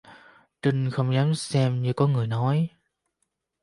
[0.61, 2.69] Trinh không dám xem như có người nói